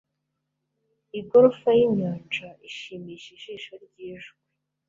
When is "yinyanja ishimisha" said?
1.79-3.27